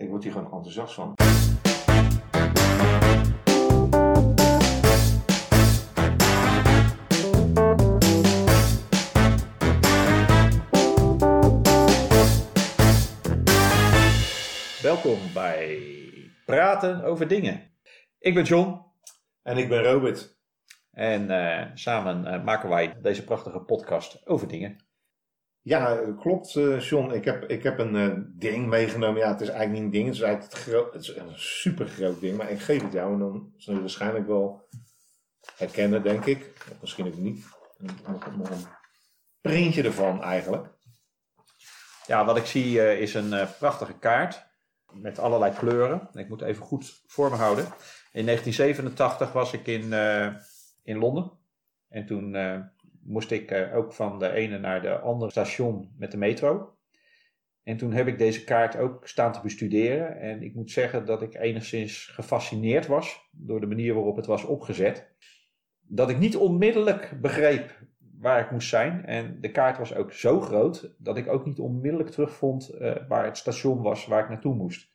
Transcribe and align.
Ik 0.00 0.08
word 0.08 0.22
hier 0.22 0.32
gewoon 0.32 0.52
enthousiast 0.52 0.94
van. 0.94 1.14
Welkom 14.82 15.18
bij 15.34 15.78
Praten 16.46 17.04
over 17.04 17.28
Dingen. 17.28 17.72
Ik 18.18 18.34
ben 18.34 18.44
John 18.44 18.84
En 19.42 19.56
ik 19.56 19.68
ben 19.68 19.82
Robert. 19.82 20.38
en 20.90 21.30
eh, 21.30 21.70
samen 21.74 22.26
eh, 22.26 22.44
maken 22.44 22.68
wij 22.68 23.00
deze 23.00 23.24
prachtige 23.24 23.60
podcast 23.60 24.26
over 24.26 24.48
dingen. 24.48 24.89
Ja, 25.62 26.12
klopt, 26.18 26.56
eh, 26.56 26.80
John. 26.80 27.12
Ik 27.12 27.24
heb, 27.24 27.44
ik 27.44 27.62
heb 27.62 27.78
een 27.78 27.96
eh, 27.96 28.16
ding 28.26 28.66
meegenomen. 28.66 29.20
Ja, 29.20 29.28
het 29.28 29.40
is 29.40 29.48
eigenlijk 29.48 29.78
niet 29.78 29.84
een 29.84 29.98
ding. 29.98 30.06
Het 30.06 30.16
is 30.16 30.22
eigenlijk 30.22 31.30
een 31.30 31.38
super 31.38 31.88
groot 31.88 32.20
ding. 32.20 32.36
Maar 32.36 32.50
ik 32.50 32.60
geef 32.60 32.82
het 32.82 32.92
jou 32.92 33.12
en 33.12 33.18
dan 33.18 33.52
zul 33.56 33.74
je 33.74 33.80
waarschijnlijk 33.80 34.26
wel 34.26 34.68
herkennen, 35.56 36.02
denk 36.02 36.24
ik. 36.24 36.52
Of 36.70 36.80
misschien 36.80 37.06
ook 37.06 37.16
niet. 37.16 37.46
Nog, 38.06 38.50
een 38.50 38.66
printje 39.40 39.82
ervan 39.82 40.22
eigenlijk. 40.22 40.66
Ja, 42.06 42.24
wat 42.24 42.36
ik 42.36 42.46
zie 42.46 42.82
eh, 42.82 43.00
is 43.00 43.14
een 43.14 43.48
prachtige 43.58 43.98
kaart 43.98 44.46
met 44.92 45.18
allerlei 45.18 45.54
kleuren. 45.54 46.08
Ik 46.12 46.28
moet 46.28 46.42
even 46.42 46.64
goed 46.64 47.02
voor 47.06 47.30
me 47.30 47.36
houden. 47.36 47.64
In 48.12 48.24
1987 48.24 49.32
was 49.32 49.52
ik 49.52 49.66
in, 49.66 49.92
in 50.82 50.98
Londen. 50.98 51.32
En 51.88 52.06
toen 52.06 52.32
moest 53.02 53.30
ik 53.30 53.50
eh, 53.50 53.76
ook 53.76 53.92
van 53.92 54.18
de 54.18 54.30
ene 54.30 54.58
naar 54.58 54.82
de 54.82 54.98
andere 54.98 55.30
station 55.30 55.94
met 55.98 56.10
de 56.10 56.16
metro. 56.16 56.74
En 57.62 57.76
toen 57.76 57.92
heb 57.92 58.06
ik 58.06 58.18
deze 58.18 58.44
kaart 58.44 58.76
ook 58.76 59.08
staan 59.08 59.32
te 59.32 59.40
bestuderen. 59.42 60.20
En 60.20 60.42
ik 60.42 60.54
moet 60.54 60.70
zeggen 60.70 61.06
dat 61.06 61.22
ik 61.22 61.34
enigszins 61.34 62.06
gefascineerd 62.06 62.86
was 62.86 63.28
door 63.30 63.60
de 63.60 63.66
manier 63.66 63.94
waarop 63.94 64.16
het 64.16 64.26
was 64.26 64.44
opgezet. 64.44 65.14
Dat 65.80 66.10
ik 66.10 66.18
niet 66.18 66.36
onmiddellijk 66.36 67.18
begreep 67.20 67.78
waar 68.18 68.40
ik 68.40 68.50
moest 68.50 68.68
zijn. 68.68 69.04
En 69.04 69.40
de 69.40 69.50
kaart 69.50 69.78
was 69.78 69.94
ook 69.94 70.12
zo 70.12 70.40
groot 70.40 70.94
dat 70.98 71.16
ik 71.16 71.28
ook 71.28 71.44
niet 71.44 71.58
onmiddellijk 71.58 72.10
terugvond 72.10 72.68
eh, 72.68 72.96
waar 73.08 73.24
het 73.24 73.36
station 73.36 73.82
was 73.82 74.06
waar 74.06 74.22
ik 74.22 74.28
naartoe 74.28 74.54
moest. 74.54 74.90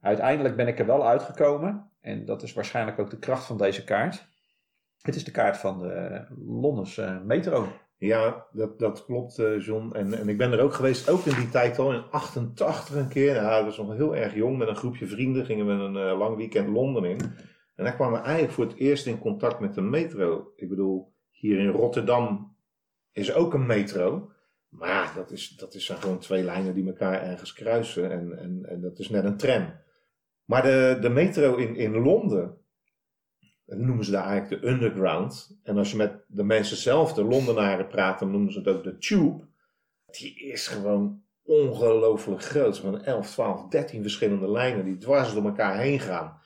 Uiteindelijk 0.00 0.56
ben 0.56 0.66
ik 0.66 0.78
er 0.78 0.86
wel 0.86 1.06
uitgekomen. 1.06 1.90
En 2.00 2.24
dat 2.24 2.42
is 2.42 2.52
waarschijnlijk 2.52 2.98
ook 2.98 3.10
de 3.10 3.18
kracht 3.18 3.46
van 3.46 3.58
deze 3.58 3.84
kaart. 3.84 4.28
Het 5.06 5.16
is 5.16 5.24
de 5.24 5.30
kaart 5.30 5.56
van 5.56 5.78
de 5.78 6.24
Londense 6.46 7.22
metro. 7.24 7.68
Ja, 7.98 8.46
dat, 8.52 8.78
dat 8.78 9.04
klopt, 9.04 9.38
eh, 9.38 9.60
John. 9.60 9.92
En, 9.92 10.14
en 10.14 10.28
ik 10.28 10.38
ben 10.38 10.52
er 10.52 10.60
ook 10.60 10.72
geweest, 10.72 11.08
ook 11.08 11.24
in 11.24 11.34
die 11.34 11.48
tijd 11.48 11.78
al, 11.78 11.92
in 11.92 12.02
88 12.10 12.94
een 12.94 13.08
keer. 13.08 13.34
Nou, 13.34 13.64
dat 13.64 13.76
was 13.76 13.86
nog 13.86 13.96
heel 13.96 14.16
erg 14.16 14.34
jong. 14.34 14.58
Met 14.58 14.68
een 14.68 14.76
groepje 14.76 15.06
vrienden 15.06 15.44
gingen 15.44 15.66
we 15.66 15.72
een 15.72 15.96
eh, 15.96 16.18
lang 16.18 16.36
weekend 16.36 16.68
Londen 16.68 17.04
in. 17.04 17.20
En 17.74 17.84
daar 17.84 17.94
kwamen 17.94 18.18
we 18.18 18.24
eigenlijk 18.24 18.54
voor 18.54 18.64
het 18.64 18.76
eerst 18.76 19.06
in 19.06 19.18
contact 19.18 19.60
met 19.60 19.74
de 19.74 19.80
metro. 19.80 20.52
Ik 20.56 20.68
bedoel, 20.68 21.12
hier 21.30 21.58
in 21.58 21.70
Rotterdam 21.70 22.56
is 23.12 23.34
ook 23.34 23.54
een 23.54 23.66
metro. 23.66 24.30
Maar 24.68 25.12
dat, 25.14 25.30
is, 25.30 25.48
dat 25.48 25.74
is 25.74 25.84
zijn 25.84 25.98
gewoon 25.98 26.18
twee 26.18 26.42
lijnen 26.42 26.74
die 26.74 26.86
elkaar 26.86 27.22
ergens 27.22 27.52
kruisen. 27.52 28.10
En, 28.10 28.38
en, 28.38 28.66
en 28.68 28.80
dat 28.80 28.98
is 28.98 29.08
net 29.08 29.24
een 29.24 29.36
tram. 29.36 29.72
Maar 30.44 30.62
de, 30.62 30.98
de 31.00 31.08
metro 31.08 31.56
in, 31.56 31.76
in 31.76 31.96
Londen, 31.96 32.58
noemen 33.66 34.04
ze 34.04 34.10
daar 34.10 34.26
eigenlijk 34.26 34.62
de 34.62 34.68
underground. 34.68 35.58
En 35.62 35.78
als 35.78 35.90
je 35.90 35.96
met 35.96 36.24
de 36.28 36.44
mensen 36.44 36.76
zelf, 36.76 37.12
de 37.12 37.24
Londenaren, 37.24 37.86
praat, 37.86 38.18
dan 38.18 38.30
noemen 38.30 38.52
ze 38.52 38.58
het 38.58 38.68
ook 38.68 38.84
de 38.84 38.98
tube. 38.98 39.48
Die 40.10 40.38
is 40.38 40.66
gewoon 40.66 41.22
ongelooflijk 41.42 42.42
groot. 42.42 42.78
Van 42.78 43.02
11, 43.02 43.30
12, 43.30 43.68
13 43.68 44.02
verschillende 44.02 44.50
lijnen 44.50 44.84
die 44.84 44.96
dwars 44.96 45.34
door 45.34 45.44
elkaar 45.44 45.78
heen 45.78 46.00
gaan. 46.00 46.40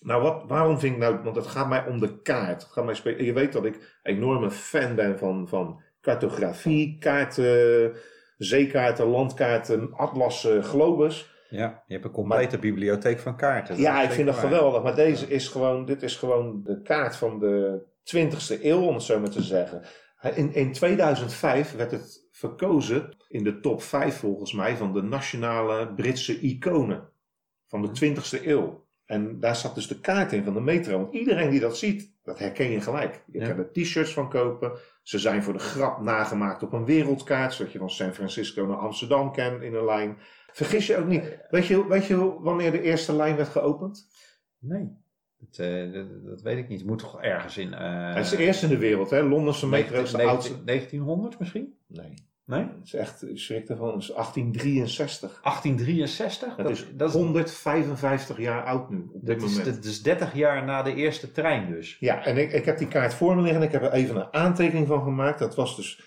Nou, 0.00 0.22
wat, 0.22 0.44
waarom 0.46 0.78
vind 0.78 0.92
ik 0.92 1.00
nou, 1.00 1.22
want 1.22 1.36
het 1.36 1.46
gaat 1.46 1.68
mij 1.68 1.86
om 1.86 2.00
de 2.00 2.22
kaart. 2.22 2.62
Het 2.62 2.72
gaat 2.72 2.84
mij 2.84 3.24
je 3.24 3.32
weet 3.32 3.52
dat 3.52 3.64
ik 3.64 3.98
enorme 4.02 4.50
fan 4.50 4.94
ben 4.94 5.18
van, 5.18 5.48
van 5.48 5.82
cartografie, 6.00 6.98
kaarten, 6.98 7.96
zeekaarten, 8.36 9.06
landkaarten, 9.06 9.92
atlassen, 9.92 10.64
globus. 10.64 11.31
Ja, 11.52 11.82
je 11.86 11.92
hebt 11.92 12.04
een 12.04 12.10
complete 12.10 12.58
bibliotheek 12.58 13.18
van 13.18 13.36
kaarten. 13.36 13.74
Dat 13.74 13.84
Ja, 13.84 14.02
ik 14.02 14.10
vind 14.10 14.26
dat 14.26 14.36
geweldig. 14.36 14.82
Maar 14.82 14.94
deze 14.94 15.28
is 15.28 15.48
gewoon, 15.48 15.84
dit 15.84 16.02
is 16.02 16.16
gewoon 16.16 16.62
de 16.62 16.82
kaart 16.82 17.16
van 17.16 17.38
de 17.38 17.82
20e 18.16 18.62
eeuw, 18.62 18.80
om 18.80 18.94
het 18.94 19.02
zo 19.02 19.20
maar 19.20 19.30
te 19.30 19.42
zeggen. 19.42 19.82
In, 20.34 20.54
in 20.54 20.72
2005 20.72 21.76
werd 21.76 21.90
het 21.90 22.28
verkozen 22.30 23.16
in 23.28 23.44
de 23.44 23.60
top 23.60 23.82
5 23.82 24.16
volgens 24.16 24.52
mij 24.52 24.76
van 24.76 24.92
de 24.92 25.02
nationale 25.02 25.94
Britse 25.94 26.40
iconen 26.40 27.08
van 27.66 27.82
de 27.82 28.14
20e 28.14 28.46
eeuw. 28.46 28.81
En 29.12 29.40
daar 29.40 29.56
zat 29.56 29.74
dus 29.74 29.86
de 29.88 30.00
kaart 30.00 30.32
in 30.32 30.44
van 30.44 30.54
de 30.54 30.60
metro. 30.60 30.98
Want 30.98 31.14
iedereen 31.14 31.50
die 31.50 31.60
dat 31.60 31.78
ziet, 31.78 32.12
dat 32.22 32.38
herken 32.38 32.70
je 32.70 32.80
gelijk. 32.80 33.24
Je 33.32 33.38
Ja. 33.38 33.46
kan 33.48 33.58
er 33.58 33.72
t-shirts 33.72 34.12
van 34.12 34.28
kopen. 34.28 34.72
Ze 35.02 35.18
zijn 35.18 35.42
voor 35.42 35.52
de 35.52 35.58
grap 35.58 36.00
nagemaakt 36.00 36.62
op 36.62 36.72
een 36.72 36.84
wereldkaart. 36.84 37.52
Zodat 37.52 37.72
je 37.72 37.78
van 37.78 37.90
San 37.90 38.14
Francisco 38.14 38.66
naar 38.66 38.76
Amsterdam 38.76 39.32
kent 39.32 39.62
in 39.62 39.74
een 39.74 39.84
lijn. 39.84 40.16
Vergis 40.52 40.86
je 40.86 40.96
ook 40.96 41.06
niet. 41.06 41.38
Weet 41.50 41.66
je, 41.66 41.86
weet 41.88 42.06
je 42.06 42.40
wanneer 42.40 42.70
de 42.70 42.80
eerste 42.82 43.12
lijn 43.16 43.36
werd 43.36 43.48
geopend? 43.48 44.08
Nee, 44.58 44.88
dat, 45.38 45.58
eh, 45.58 45.92
dat, 45.92 46.24
dat 46.24 46.42
weet 46.42 46.58
ik 46.58 46.68
niet. 46.68 46.78
Het 46.80 46.88
moet 46.88 46.98
toch 46.98 47.20
ergens 47.22 47.58
in... 47.58 47.74
eh, 47.74 48.14
Het 48.14 48.24
is 48.24 48.30
de 48.30 48.36
eerste 48.36 48.64
in 48.66 48.70
de 48.72 48.78
wereld, 48.78 49.10
hè? 49.10 49.22
Londense 49.22 49.68
metro 49.68 50.02
is 50.02 50.10
de 50.10 50.18
19- 50.18 50.20
oudste. 50.24 50.64
1900 50.64 51.38
misschien? 51.38 51.78
Nee. 51.86 52.14
Nee? 52.44 52.60
Het 52.60 52.84
is 52.84 52.94
echt, 52.94 53.28
ik 53.28 53.38
schrik 53.38 53.68
ervan. 53.68 53.98
Is 53.98 54.06
1863. 54.06 55.40
1863? 55.42 56.56
Het 56.56 56.68
is 56.68 56.86
dat, 56.96 57.12
155 57.12 58.38
jaar 58.38 58.64
oud 58.64 58.90
nu, 58.90 59.10
op 59.12 59.26
dit 59.26 59.40
dat, 59.40 59.50
is, 59.50 59.56
moment. 59.56 59.74
dat 59.74 59.84
is 59.84 60.02
30 60.02 60.34
jaar 60.34 60.64
na 60.64 60.82
de 60.82 60.94
eerste 60.94 61.32
trein 61.32 61.70
dus. 61.70 61.96
Ja, 62.00 62.24
en 62.24 62.36
ik, 62.36 62.52
ik 62.52 62.64
heb 62.64 62.78
die 62.78 62.88
kaart 62.88 63.14
voor 63.14 63.36
me 63.36 63.42
liggen 63.42 63.60
en 63.60 63.66
ik 63.66 63.72
heb 63.72 63.82
er 63.82 63.92
even 63.92 64.16
een 64.16 64.32
aantekening 64.32 64.86
van 64.86 65.02
gemaakt. 65.02 65.38
Dat 65.38 65.54
was 65.54 65.76
dus 65.76 66.02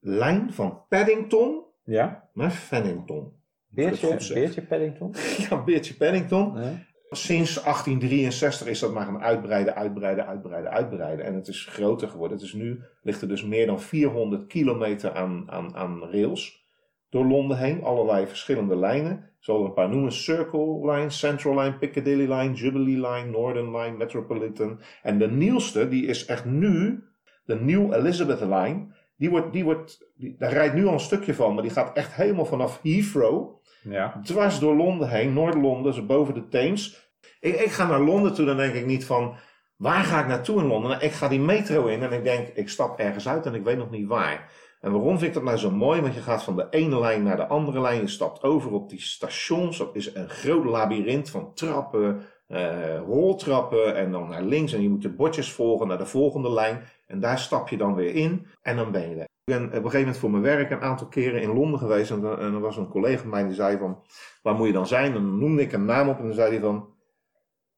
lijn 0.00 0.52
van 0.52 0.82
Paddington 0.88 1.64
Ja? 1.84 2.28
naar 2.32 2.50
Fannington. 2.50 3.32
Beertje. 3.68 4.34
Beertje 4.34 4.62
Paddington? 4.62 5.14
Ja, 5.48 5.62
Beertje 5.62 5.94
Paddington. 5.94 6.52
Nee. 6.52 6.86
Sinds 7.10 7.62
1863 7.62 8.66
is 8.66 8.78
dat 8.78 8.92
maar 8.92 9.04
gaan 9.04 9.22
uitbreiden, 9.22 9.74
uitbreiden, 9.74 10.26
uitbreiden, 10.26 10.70
uitbreiden. 10.70 11.24
En 11.24 11.34
het 11.34 11.48
is 11.48 11.64
groter 11.64 12.08
geworden. 12.08 12.36
Het 12.36 12.46
is 12.46 12.52
nu 12.52 12.82
ligt 13.02 13.22
er 13.22 13.28
dus 13.28 13.44
meer 13.44 13.66
dan 13.66 13.80
400 13.80 14.46
kilometer 14.46 15.14
aan, 15.14 15.50
aan, 15.50 15.76
aan 15.76 16.02
rails 16.10 16.66
door 17.10 17.24
Londen 17.24 17.58
heen. 17.58 17.82
Allerlei 17.82 18.26
verschillende 18.26 18.76
lijnen. 18.76 19.12
Ik 19.12 19.44
zal 19.44 19.60
er 19.60 19.66
een 19.66 19.72
paar 19.72 19.88
noemen. 19.88 20.12
Circle 20.12 20.92
Line, 20.92 21.10
Central 21.10 21.58
Line, 21.58 21.78
Piccadilly 21.78 22.32
Line, 22.32 22.54
Jubilee 22.54 23.08
Line, 23.08 23.30
Northern 23.30 23.76
Line, 23.76 23.96
Metropolitan. 23.96 24.80
En 25.02 25.18
de 25.18 25.30
nieuwste, 25.30 25.88
die 25.88 26.06
is 26.06 26.26
echt 26.26 26.44
nu, 26.44 27.04
de 27.44 27.54
New 27.54 27.92
Elizabeth 27.92 28.40
Line. 28.40 28.86
Die 29.16 29.30
wordt, 29.30 29.52
die 29.52 29.64
wordt, 29.64 30.10
die, 30.16 30.36
daar 30.38 30.52
rijdt 30.52 30.74
nu 30.74 30.86
al 30.86 30.92
een 30.92 31.00
stukje 31.00 31.34
van, 31.34 31.54
maar 31.54 31.62
die 31.62 31.72
gaat 31.72 31.96
echt 31.96 32.14
helemaal 32.14 32.46
vanaf 32.46 32.80
Heathrow 32.82 33.56
Ja. 33.88 34.20
dwars 34.24 34.58
door 34.58 34.74
Londen 34.74 35.08
heen, 35.08 35.32
Noord-Londen, 35.32 35.94
zo 35.94 36.02
boven 36.02 36.34
de 36.34 36.48
Theems. 36.48 37.10
Ik, 37.40 37.54
ik 37.54 37.70
ga 37.70 37.86
naar 37.86 38.00
Londen 38.00 38.34
toe, 38.34 38.46
dan 38.46 38.56
denk 38.56 38.74
ik 38.74 38.86
niet 38.86 39.04
van, 39.04 39.34
waar 39.76 40.04
ga 40.04 40.20
ik 40.20 40.26
naartoe 40.26 40.60
in 40.60 40.66
Londen? 40.66 40.90
Nou, 40.90 41.02
ik 41.02 41.12
ga 41.12 41.28
die 41.28 41.40
metro 41.40 41.86
in 41.86 42.02
en 42.02 42.12
ik 42.12 42.24
denk, 42.24 42.48
ik 42.48 42.68
stap 42.68 42.98
ergens 42.98 43.28
uit 43.28 43.46
en 43.46 43.54
ik 43.54 43.64
weet 43.64 43.78
nog 43.78 43.90
niet 43.90 44.06
waar. 44.06 44.50
En 44.80 44.92
waarom 44.92 45.18
vind 45.18 45.28
ik 45.28 45.34
dat 45.34 45.42
nou 45.42 45.56
zo 45.56 45.70
mooi? 45.70 46.00
Want 46.00 46.14
je 46.14 46.20
gaat 46.20 46.42
van 46.42 46.56
de 46.56 46.66
ene 46.70 47.00
lijn 47.00 47.22
naar 47.22 47.36
de 47.36 47.46
andere 47.46 47.80
lijn, 47.80 48.00
je 48.00 48.08
stapt 48.08 48.42
over 48.42 48.72
op 48.72 48.88
die 48.90 49.00
stations. 49.00 49.78
Dat 49.78 49.96
is 49.96 50.14
een 50.14 50.28
groot 50.28 50.64
labyrint 50.64 51.30
van 51.30 51.54
trappen, 51.54 52.22
eh, 52.46 52.98
roltrappen 52.98 53.96
en 53.96 54.12
dan 54.12 54.28
naar 54.28 54.42
links. 54.42 54.72
En 54.72 54.82
je 54.82 54.88
moet 54.88 55.02
de 55.02 55.14
bordjes 55.14 55.52
volgen 55.52 55.88
naar 55.88 55.98
de 55.98 56.06
volgende 56.06 56.50
lijn. 56.50 56.82
En 57.06 57.20
daar 57.20 57.38
stap 57.38 57.68
je 57.68 57.76
dan 57.76 57.94
weer 57.94 58.14
in 58.14 58.46
en 58.62 58.76
dan 58.76 58.92
ben 58.92 59.10
je 59.10 59.16
er. 59.16 59.35
Ik 59.46 59.52
ben 59.52 59.64
op 59.66 59.72
een 59.72 59.76
gegeven 59.76 59.98
moment 60.00 60.16
voor 60.16 60.30
mijn 60.30 60.42
werk 60.42 60.70
een 60.70 60.80
aantal 60.80 61.06
keren 61.06 61.42
in 61.42 61.52
Londen 61.52 61.78
geweest. 61.78 62.10
En, 62.10 62.20
dan- 62.20 62.38
en 62.38 62.54
er 62.54 62.60
was 62.60 62.76
een 62.76 62.88
collega 62.88 63.20
van 63.20 63.30
mij 63.30 63.44
die 63.44 63.54
zei 63.54 63.78
van, 63.78 64.02
waar 64.42 64.54
moet 64.54 64.66
je 64.66 64.72
dan 64.72 64.86
zijn? 64.86 65.06
En 65.06 65.12
dan 65.12 65.38
noemde 65.38 65.62
ik 65.62 65.72
een 65.72 65.84
naam 65.84 66.08
op 66.08 66.18
en 66.18 66.24
dan 66.24 66.34
zei 66.34 66.50
hij 66.50 66.60
van, 66.60 66.88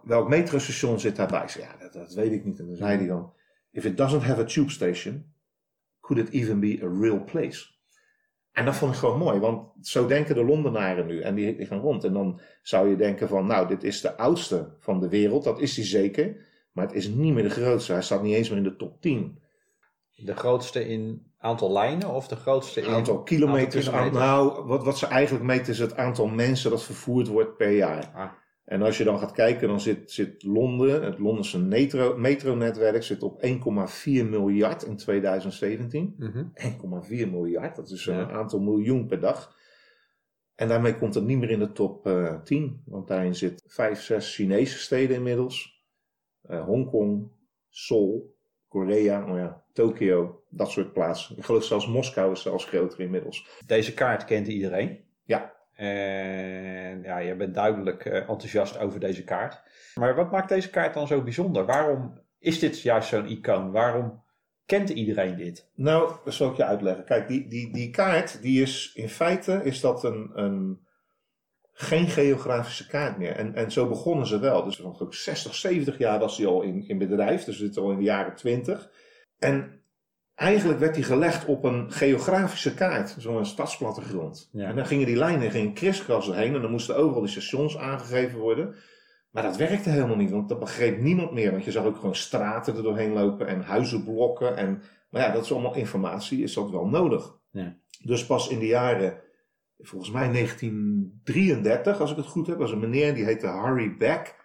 welk 0.02 0.28
metrostation 0.28 1.00
zit 1.00 1.16
daarbij? 1.16 1.42
Ik 1.42 1.48
zei, 1.48 1.64
ja, 1.64 1.88
dat, 1.88 2.14
weet 2.14 2.32
ik 2.32 2.44
niet. 2.44 2.58
En 2.58 2.66
dan 2.66 2.76
zei 2.76 2.96
hij 2.96 3.06
dan, 3.06 3.32
if 3.70 3.84
it 3.84 3.96
doesn't 3.96 4.22
have 4.22 4.40
a 4.40 4.44
tube 4.44 4.70
station, 4.70 5.32
could 6.00 6.26
it 6.28 6.34
even 6.34 6.60
be 6.60 6.80
a 6.82 6.88
real 7.00 7.24
place? 7.24 7.66
En 8.52 8.64
dat 8.64 8.76
vond 8.76 8.92
ik 8.92 8.98
gewoon 8.98 9.18
mooi, 9.18 9.38
want 9.38 9.86
zo 9.86 10.06
denken 10.06 10.34
de 10.34 10.44
Londenaren 10.44 11.06
nu. 11.06 11.20
En 11.20 11.34
die, 11.34 11.56
die 11.56 11.66
gaan 11.66 11.80
rond. 11.80 12.04
En 12.04 12.12
dan 12.12 12.40
zou 12.62 12.88
je 12.88 12.96
denken 12.96 13.28
van, 13.28 13.46
nou, 13.46 13.68
dit 13.68 13.84
is 13.84 14.00
de 14.00 14.16
oudste 14.16 14.74
van 14.78 15.00
de 15.00 15.08
wereld. 15.08 15.44
Dat 15.44 15.60
is 15.60 15.76
hij 15.76 15.84
zeker. 15.84 16.46
Maar 16.72 16.86
het 16.86 16.94
is 16.96 17.08
niet 17.08 17.34
meer 17.34 17.42
de 17.42 17.50
grootste. 17.50 17.92
Hij 17.92 18.02
staat 18.02 18.22
niet 18.22 18.34
eens 18.34 18.48
meer 18.48 18.58
in 18.58 18.64
de 18.64 18.76
top 18.76 19.00
10. 19.00 19.38
De 20.14 20.36
grootste 20.36 20.88
in 20.88 21.27
aantal 21.38 21.72
lijnen 21.72 22.08
of 22.14 22.28
de 22.28 22.36
grootste 22.36 22.80
in 22.80 22.88
aantal 22.88 23.22
kilometers. 23.22 23.90
aantal 23.90 24.20
aan- 24.20 24.26
nou, 24.28 24.66
wat, 24.66 24.84
wat 24.84 24.98
ze 24.98 25.06
eigenlijk 25.06 25.44
meten 25.44 25.72
is 25.72 25.78
het 25.78 25.96
aantal 25.96 26.26
mensen 26.26 26.70
dat 26.70 26.82
vervoerd 26.82 27.26
wordt 27.28 27.56
per 27.56 27.70
jaar. 27.70 28.10
Ah. 28.14 28.30
En 28.64 28.82
als 28.82 28.98
je 28.98 29.04
dan 29.04 29.18
gaat 29.18 29.32
kijken, 29.32 29.68
dan 29.68 29.80
zit, 29.80 30.10
zit 30.12 30.42
Londen, 30.42 31.02
het 31.02 31.18
Londense 31.18 31.58
metro, 31.58 32.16
metronetwerk, 32.16 33.02
zit 33.02 33.22
op 33.22 33.42
1,4 33.42 34.24
miljard 34.28 34.82
in 34.82 34.96
2017. 34.96 36.14
Mhm. 36.18 36.44
1,4 36.54 37.30
miljard, 37.30 37.76
dat 37.76 37.90
is 37.90 38.04
Ja. 38.04 38.18
een 38.20 38.30
aantal 38.30 38.60
miljoen 38.60 39.06
per 39.06 39.20
dag. 39.20 39.56
En 40.54 40.68
daarmee 40.68 40.96
komt 40.96 41.14
het 41.14 41.24
niet 41.24 41.38
meer 41.38 41.50
in 41.50 41.58
de 41.58 41.72
top 41.72 42.06
uh, 42.06 42.40
10. 42.40 42.82
Want 42.84 43.08
daarin 43.08 43.34
zit 43.34 43.62
vijf, 43.66 44.02
zes 44.02 44.34
Chinese 44.34 44.78
steden 44.78 45.16
inmiddels. 45.16 45.84
Uh, 46.50 46.64
Hongkong, 46.64 47.30
Seoul, 47.68 48.36
Korea, 48.68 49.30
oh 49.30 49.36
ja, 49.36 49.62
Tokio, 49.72 50.42
dat 50.48 50.70
soort 50.70 50.92
plaatsen. 50.92 51.36
Ik 51.36 51.44
geloof 51.44 51.64
zelfs 51.64 51.86
Moskou 51.86 52.32
is 52.32 52.42
zelfs 52.42 52.64
groter 52.64 53.00
inmiddels. 53.00 53.48
Deze 53.66 53.94
kaart 53.94 54.24
kent 54.24 54.46
iedereen. 54.46 55.04
Ja. 55.24 55.56
En 55.72 57.02
ja, 57.02 57.18
je 57.18 57.36
bent 57.36 57.54
duidelijk 57.54 58.04
uh, 58.04 58.14
enthousiast 58.16 58.78
over 58.78 59.00
deze 59.00 59.24
kaart. 59.24 59.62
Maar 59.94 60.14
wat 60.14 60.30
maakt 60.30 60.48
deze 60.48 60.70
kaart 60.70 60.94
dan 60.94 61.06
zo 61.06 61.22
bijzonder? 61.22 61.66
Waarom 61.66 62.20
is 62.38 62.58
dit 62.58 62.82
juist 62.82 63.08
zo'n 63.08 63.28
icoon? 63.28 63.72
Waarom 63.72 64.22
kent 64.66 64.88
iedereen 64.88 65.36
dit? 65.36 65.70
Nou, 65.74 66.12
dat 66.24 66.34
zal 66.34 66.50
ik 66.50 66.56
je 66.56 66.64
uitleggen. 66.64 67.04
Kijk, 67.04 67.28
die, 67.28 67.48
die, 67.48 67.72
die 67.72 67.90
kaart, 67.90 68.42
die 68.42 68.62
is 68.62 68.92
in 68.94 69.08
feite 69.08 69.60
is 69.64 69.80
dat 69.80 70.04
een, 70.04 70.30
een, 70.34 70.86
geen 71.80 72.08
geografische 72.08 72.86
kaart 72.86 73.18
meer. 73.18 73.36
En, 73.36 73.54
en 73.54 73.70
zo 73.70 73.88
begonnen 73.88 74.26
ze 74.26 74.38
wel. 74.38 74.64
Dus 74.64 74.76
van 74.76 75.06
60, 75.10 75.54
70 75.54 75.98
jaar 75.98 76.18
was 76.18 76.36
die 76.36 76.46
al 76.46 76.62
in, 76.62 76.88
in 76.88 76.98
bedrijf. 76.98 77.44
Dus 77.44 77.58
we 77.58 77.64
zitten 77.64 77.82
al 77.82 77.90
in 77.90 77.96
de 77.96 78.02
jaren 78.02 78.34
20. 78.34 78.90
En 79.38 79.80
eigenlijk 80.34 80.78
werd 80.78 80.94
die 80.94 81.04
gelegd 81.04 81.44
op 81.44 81.64
een 81.64 81.92
geografische 81.92 82.74
kaart. 82.74 83.16
Zo'n 83.18 83.46
stadsplattegrond. 83.46 84.48
Ja. 84.52 84.68
En 84.68 84.76
dan 84.76 84.86
gingen 84.86 85.06
die 85.06 85.16
lijnen 85.16 85.50
gingen 85.50 85.72
kriskras 85.72 86.26
heen. 86.26 86.54
En 86.54 86.62
dan 86.62 86.70
moesten 86.70 86.96
overal 86.96 87.22
die 87.22 87.30
stations 87.30 87.76
aangegeven 87.76 88.38
worden. 88.38 88.74
Maar 89.30 89.42
dat 89.42 89.56
werkte 89.56 89.90
helemaal 89.90 90.16
niet, 90.16 90.30
want 90.30 90.48
dat 90.48 90.58
begreep 90.58 91.00
niemand 91.00 91.32
meer. 91.32 91.50
Want 91.50 91.64
je 91.64 91.70
zag 91.70 91.84
ook 91.84 91.96
gewoon 91.96 92.14
straten 92.14 92.76
er 92.76 92.82
doorheen 92.82 93.12
lopen 93.12 93.46
en 93.46 93.60
huizenblokken. 93.60 94.56
En, 94.56 94.82
maar 95.10 95.22
ja, 95.22 95.32
dat 95.32 95.44
is 95.44 95.52
allemaal 95.52 95.74
informatie, 95.74 96.42
is 96.42 96.54
dat 96.54 96.70
wel 96.70 96.86
nodig. 96.86 97.34
Ja. 97.50 97.76
Dus 98.02 98.26
pas 98.26 98.48
in 98.48 98.58
de 98.58 98.66
jaren, 98.66 99.20
volgens 99.78 100.10
mij 100.10 100.32
1933, 100.32 102.00
als 102.00 102.10
ik 102.10 102.16
het 102.16 102.26
goed 102.26 102.46
heb, 102.46 102.58
was 102.58 102.70
een 102.70 102.80
meneer 102.80 103.14
die 103.14 103.24
heette 103.24 103.46
Harry 103.46 103.96
Beck. 103.96 104.36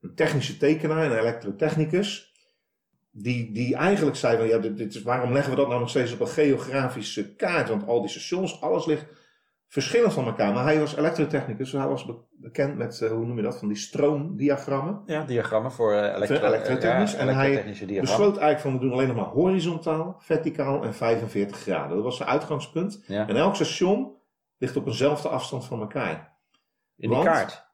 Een 0.00 0.14
technische 0.14 0.56
tekenaar, 0.56 1.04
een 1.04 1.18
elektrotechnicus. 1.18 2.34
Die, 3.10 3.52
die 3.52 3.74
eigenlijk 3.74 4.16
zei 4.16 4.36
van, 4.36 4.46
ja, 4.46 4.58
dit, 4.58 4.94
is, 4.94 5.02
waarom 5.02 5.32
leggen 5.32 5.50
we 5.50 5.56
dat 5.56 5.68
nou 5.68 5.80
nog 5.80 5.90
steeds 5.90 6.12
op 6.12 6.20
een 6.20 6.28
geografische 6.28 7.34
kaart? 7.34 7.68
Want 7.68 7.86
al 7.86 8.00
die 8.00 8.10
stations, 8.10 8.60
alles 8.60 8.86
ligt 8.86 9.06
verschillend 9.68 10.12
van 10.12 10.26
elkaar. 10.26 10.52
Maar 10.52 10.64
hij 10.64 10.78
was 10.78 10.96
elektrotechnicus, 10.96 11.70
dus 11.70 11.80
hij 11.80 11.90
was 11.90 12.06
bekend 12.30 12.76
met, 12.76 13.00
uh, 13.02 13.10
hoe 13.10 13.26
noem 13.26 13.36
je 13.36 13.42
dat, 13.42 13.58
van 13.58 13.68
die 13.68 13.76
stroomdiagrammen. 13.76 15.02
Ja, 15.06 15.24
diagrammen 15.24 15.72
voor 15.72 15.92
uh, 15.92 16.14
elektro 16.14 16.46
elektrotechnisch. 16.46 17.12
Ja, 17.12 17.18
en 17.18 17.34
hij 17.34 17.76
besloot 18.00 18.36
eigenlijk 18.36 18.60
van, 18.60 18.72
we 18.72 18.78
doen 18.78 18.92
alleen 18.92 19.06
nog 19.06 19.16
maar 19.16 19.24
horizontaal, 19.24 20.16
verticaal 20.18 20.84
en 20.84 20.94
45 20.94 21.56
graden. 21.56 21.96
Dat 21.96 22.04
was 22.04 22.16
zijn 22.16 22.28
uitgangspunt. 22.28 23.02
Ja. 23.06 23.28
En 23.28 23.36
elk 23.36 23.54
station 23.54 24.15
ligt 24.58 24.76
op 24.76 24.86
eenzelfde 24.86 25.28
afstand 25.28 25.64
van 25.64 25.80
elkaar. 25.80 26.38
In 26.96 27.10
die 27.10 27.22
kaart? 27.22 27.64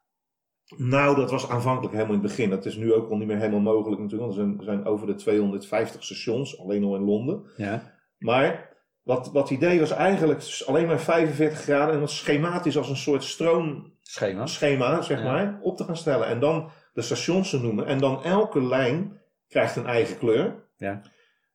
Nou, 0.76 1.16
dat 1.16 1.30
was 1.30 1.48
aanvankelijk 1.48 1.92
helemaal 1.94 2.14
in 2.14 2.20
het 2.22 2.28
begin. 2.28 2.50
Dat 2.50 2.64
is 2.64 2.76
nu 2.76 2.92
ook 2.92 3.10
al 3.10 3.16
niet 3.16 3.26
meer 3.26 3.38
helemaal 3.38 3.74
mogelijk 3.74 4.00
natuurlijk. 4.00 4.30
Er 4.30 4.36
zijn, 4.36 4.58
er 4.58 4.64
zijn 4.64 4.84
over 4.84 5.06
de 5.06 5.14
250 5.14 6.04
stations, 6.04 6.60
alleen 6.60 6.84
al 6.84 6.94
in 6.94 7.04
Londen. 7.04 7.50
Ja. 7.56 7.92
Maar 8.18 8.76
wat, 9.02 9.30
wat 9.32 9.48
het 9.48 9.58
idee 9.58 9.80
was 9.80 9.90
eigenlijk 9.90 10.62
alleen 10.66 10.86
maar 10.86 11.00
45 11.00 11.58
graden 11.58 11.94
en 11.94 12.00
dat 12.00 12.10
schematisch 12.10 12.76
als 12.76 12.88
een 12.88 12.96
soort 12.96 13.24
stroomschema, 13.24 14.46
schema, 14.46 15.02
zeg 15.02 15.22
maar, 15.22 15.58
op 15.62 15.76
te 15.76 15.84
gaan 15.84 15.96
stellen. 15.96 16.26
En 16.26 16.40
dan 16.40 16.70
de 16.92 17.02
stations 17.02 17.50
te 17.50 17.60
noemen. 17.60 17.86
En 17.86 17.98
dan 17.98 18.24
elke 18.24 18.62
lijn 18.62 19.20
krijgt 19.48 19.76
een 19.76 19.86
eigen 19.86 20.18
kleur. 20.18 20.68
Ja. 20.76 21.02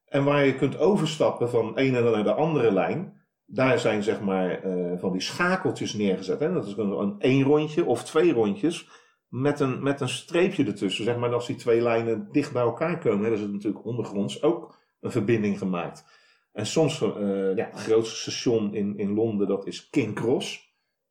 En 0.04 0.24
waar 0.24 0.44
je 0.44 0.54
kunt 0.54 0.78
overstappen 0.78 1.50
van 1.50 1.74
de 1.74 1.80
ene 1.80 2.10
naar 2.10 2.24
de 2.24 2.34
andere 2.34 2.72
lijn, 2.72 3.17
daar 3.50 3.78
zijn 3.78 4.02
zeg 4.02 4.20
maar 4.20 4.66
uh, 4.66 4.98
van 4.98 5.12
die 5.12 5.20
schakeltjes 5.20 5.92
neergezet. 5.92 6.40
Hè? 6.40 6.52
Dat 6.52 6.66
is 6.66 6.76
een, 6.76 6.90
een 6.90 7.14
één 7.18 7.42
rondje 7.42 7.84
of 7.84 8.04
twee 8.04 8.32
rondjes 8.32 8.88
met 9.28 9.60
een, 9.60 9.82
met 9.82 10.00
een 10.00 10.08
streepje 10.08 10.64
ertussen. 10.64 11.04
Zeg 11.04 11.16
maar 11.16 11.32
als 11.32 11.46
die 11.46 11.56
twee 11.56 11.80
lijnen 11.80 12.28
dicht 12.32 12.52
bij 12.52 12.62
elkaar 12.62 12.98
komen, 12.98 13.20
hebben 13.20 13.38
ze 13.38 13.48
natuurlijk 13.48 13.84
ondergronds 13.84 14.42
ook 14.42 14.78
een 15.00 15.10
verbinding 15.10 15.58
gemaakt. 15.58 16.04
En 16.52 16.66
soms, 16.66 17.02
uh, 17.02 17.56
ja, 17.56 17.68
het 17.70 17.80
grootste 17.80 18.16
station 18.16 18.74
in, 18.74 18.98
in 18.98 19.14
Londen, 19.14 19.48
dat 19.48 19.66
is 19.66 19.90
King 19.90 20.14
Cross. 20.14 20.66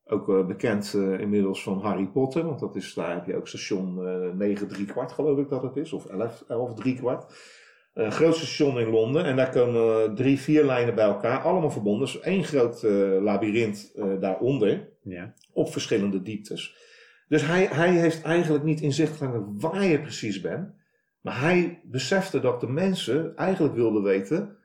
Ook 0.06 0.30
uh, 0.30 0.46
bekend 0.46 0.94
inmiddels 0.94 1.64
van 1.64 1.80
Harry 1.80 2.08
Potter, 2.08 2.46
want 2.46 2.60
dat 2.60 2.76
is, 2.76 2.94
daar 2.94 3.14
heb 3.14 3.26
je 3.26 3.36
ook 3.36 3.48
station 3.48 4.38
9 4.38 4.68
3 4.68 4.86
kwart 4.86 5.12
geloof 5.12 5.38
ik 5.38 5.50
dat 5.50 5.62
het 5.62 5.78
is, 5.78 5.94
of 5.94 6.06
11, 6.06 6.44
11 6.48 6.74
3 6.74 6.96
kwart. 6.96 7.34
Een 7.98 8.12
groot 8.12 8.36
station 8.36 8.80
in 8.80 8.90
Londen 8.90 9.26
en 9.26 9.36
daar 9.36 9.50
komen 9.50 10.16
drie, 10.16 10.40
vier 10.40 10.66
lijnen 10.66 10.96
bij 10.96 11.06
elkaar, 11.06 11.40
allemaal 11.40 11.72
verbonden. 11.72 12.06
Dus 12.06 12.20
één 12.20 12.44
groot 12.44 12.84
labyrint 13.22 13.94
daaronder, 14.20 14.90
ja. 15.04 15.34
op 15.54 15.72
verschillende 15.72 16.22
dieptes. 16.22 16.76
Dus 17.28 17.46
hij, 17.46 17.66
hij 17.72 17.92
heeft 17.92 18.22
eigenlijk 18.22 18.64
niet 18.64 18.82
inzicht 18.82 19.18
van 19.18 19.60
waar 19.60 19.84
je 19.84 20.02
precies 20.02 20.42
bent, 20.42 20.70
maar 21.22 21.40
hij 21.40 21.82
besefte 21.84 22.40
dat 22.40 22.62
de 22.62 22.68
mensen 22.68 23.36
eigenlijk 23.36 23.76
wilden 23.76 24.04
weten 24.04 24.58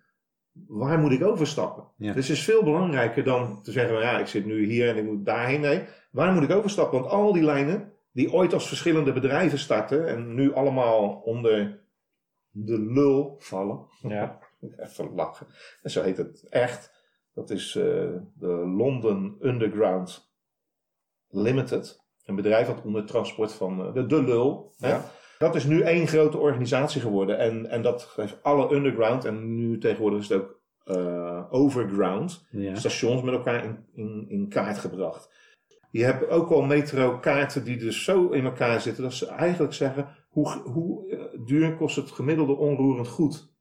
waar 0.66 0.98
moet 0.98 1.12
ik 1.12 1.24
overstappen? 1.24 1.84
Ja. 1.96 2.12
Dus 2.12 2.28
het 2.28 2.36
is 2.36 2.44
veel 2.44 2.62
belangrijker 2.62 3.24
dan 3.24 3.62
te 3.62 3.72
zeggen, 3.72 4.00
ja, 4.00 4.18
ik 4.18 4.26
zit 4.26 4.46
nu 4.46 4.64
hier 4.64 4.88
en 4.88 4.96
ik 4.96 5.04
moet 5.04 5.26
daarheen. 5.26 5.60
Nee, 5.60 5.82
waar 6.10 6.32
moet 6.32 6.42
ik 6.42 6.50
overstappen? 6.50 7.00
Want 7.00 7.12
al 7.12 7.32
die 7.32 7.42
lijnen 7.42 7.92
die 8.12 8.32
ooit 8.32 8.52
als 8.52 8.68
verschillende 8.68 9.12
bedrijven 9.12 9.58
starten 9.58 10.08
en 10.08 10.34
nu 10.34 10.52
allemaal 10.54 11.22
onder 11.24 11.80
de 12.52 12.80
lul 12.80 13.36
vallen. 13.38 13.86
Ja. 14.02 14.38
Even 14.76 15.14
lachen. 15.14 15.46
En 15.82 15.90
zo 15.90 16.02
heet 16.02 16.16
het 16.16 16.46
echt. 16.48 17.00
Dat 17.34 17.50
is 17.50 17.74
uh, 17.74 17.84
de 18.34 18.72
London 18.76 19.36
Underground 19.40 20.32
Limited. 21.28 22.00
Een 22.24 22.36
bedrijf 22.36 22.66
dat 22.66 22.82
onder 22.84 23.06
transport 23.06 23.52
van 23.52 23.86
uh, 23.86 23.94
de, 23.94 24.06
de 24.06 24.22
lul. 24.22 24.74
Ja. 24.76 24.88
Hè? 24.88 24.98
Dat 25.38 25.54
is 25.54 25.64
nu 25.64 25.80
één 25.80 26.06
grote 26.06 26.38
organisatie 26.38 27.00
geworden. 27.00 27.38
En, 27.38 27.66
en 27.66 27.82
dat 27.82 28.12
heeft 28.16 28.42
alle 28.42 28.74
underground. 28.74 29.24
En 29.24 29.54
nu 29.54 29.78
tegenwoordig 29.78 30.20
is 30.20 30.28
het 30.28 30.42
ook 30.42 30.60
uh, 30.84 31.44
overground. 31.50 32.46
Ja. 32.50 32.74
Stations 32.74 33.22
met 33.22 33.34
elkaar 33.34 33.64
in, 33.64 33.84
in, 33.94 34.24
in 34.28 34.48
kaart 34.48 34.78
gebracht. 34.78 35.30
Je 35.90 36.04
hebt 36.04 36.28
ook 36.28 36.50
al 36.50 36.62
metrokaarten 36.62 37.64
die 37.64 37.76
dus 37.76 38.04
zo 38.04 38.28
in 38.28 38.44
elkaar 38.44 38.80
zitten. 38.80 39.02
Dat 39.02 39.12
ze 39.12 39.26
eigenlijk 39.26 39.74
zeggen. 39.74 40.08
Hoe, 40.28 40.48
hoe 40.64 41.21
duur 41.44 41.76
kost 41.76 41.96
het 41.96 42.10
gemiddelde 42.10 42.52
onroerend 42.52 43.08
goed? 43.08 43.54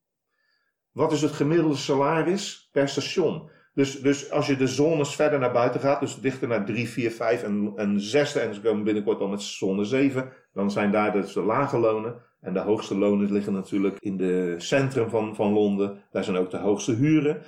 Wat 0.92 1.12
is 1.12 1.22
het 1.22 1.32
gemiddelde 1.32 1.76
salaris 1.76 2.70
per 2.72 2.90
station? 2.90 3.50
Dus, 3.74 4.02
dus 4.02 4.32
als 4.32 4.48
je 4.48 4.56
de 4.56 4.68
zones 4.68 5.16
verder 5.16 5.40
naar 5.40 5.52
buiten 5.52 5.80
gaat, 5.80 6.00
dus 6.00 6.16
dichter 6.16 6.48
naar 6.48 6.66
3, 6.66 6.90
4, 6.90 7.12
5 7.12 7.44
en, 7.44 7.74
en 7.76 8.00
6, 8.00 8.36
en 8.36 8.54
ze 8.54 8.62
komen 8.62 8.84
binnenkort 8.84 9.20
al 9.20 9.28
met 9.28 9.42
zone 9.42 9.84
7, 9.84 10.32
dan 10.54 10.72
zijn 10.72 10.92
daar 10.92 11.12
dus 11.12 11.34
de 11.34 11.42
lage 11.42 11.78
lonen. 11.78 12.22
En 12.42 12.54
de 12.54 12.60
hoogste 12.60 12.98
lonen 12.98 13.32
liggen 13.32 13.54
natuurlijk 13.54 13.98
in 14.00 14.18
de 14.18 14.56
centrum 14.58 15.10
van, 15.10 15.36
van 15.36 15.54
Londen. 15.54 16.04
Daar 16.12 16.24
zijn 16.24 16.38
ook 16.38 16.50
de 16.50 16.58
hoogste 16.58 16.94
huren. 16.94 17.42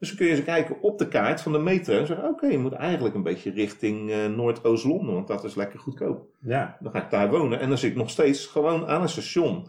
Dus 0.00 0.08
dan 0.08 0.18
kun 0.18 0.26
je 0.26 0.32
eens 0.32 0.44
kijken 0.44 0.80
op 0.82 0.98
de 0.98 1.08
kaart 1.08 1.40
van 1.40 1.52
de 1.52 1.58
metro 1.58 1.98
en 1.98 2.06
zeggen: 2.06 2.28
Oké, 2.28 2.46
je 2.46 2.58
moet 2.58 2.72
eigenlijk 2.72 3.14
een 3.14 3.22
beetje 3.22 3.50
richting 3.50 4.10
uh, 4.10 4.26
Noordoost-Londen, 4.26 5.14
want 5.14 5.26
dat 5.26 5.44
is 5.44 5.54
lekker 5.54 5.78
goedkoop. 5.78 6.28
Ja. 6.40 6.76
Dan 6.80 6.92
ga 6.92 7.02
ik 7.04 7.10
daar 7.10 7.30
wonen 7.30 7.60
en 7.60 7.68
dan 7.68 7.78
zit 7.78 7.90
ik 7.90 7.96
nog 7.96 8.10
steeds 8.10 8.46
gewoon 8.46 8.86
aan 8.86 9.02
een 9.02 9.08
station. 9.08 9.68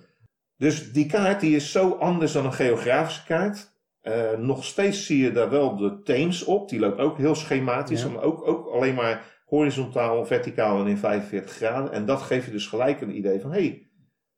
Dus 0.57 0.91
die 0.93 1.05
kaart 1.05 1.39
die 1.39 1.55
is 1.55 1.71
zo 1.71 1.91
anders 1.91 2.31
dan 2.31 2.45
een 2.45 2.53
geografische 2.53 3.25
kaart. 3.25 3.69
Uh, 4.03 4.31
nog 4.37 4.63
steeds 4.63 5.05
zie 5.05 5.23
je 5.23 5.31
daar 5.31 5.49
wel 5.49 5.75
de 5.77 6.01
Theems 6.01 6.43
op. 6.43 6.69
Die 6.69 6.79
loopt 6.79 6.99
ook 6.99 7.17
heel 7.17 7.35
schematisch, 7.35 8.01
Ja. 8.03 8.09
maar 8.09 8.23
ook, 8.23 8.47
ook 8.47 8.67
alleen 8.67 8.95
maar 8.95 9.41
horizontaal, 9.45 10.25
verticaal 10.25 10.79
en 10.81 10.87
in 10.87 10.97
45 10.97 11.55
graden. 11.55 11.91
En 11.91 12.05
dat 12.05 12.21
geeft 12.21 12.45
je 12.45 12.51
dus 12.51 12.67
gelijk 12.67 13.01
een 13.01 13.15
idee 13.17 13.39
van: 13.39 13.51
hé, 13.51 13.59
hey, 13.59 13.89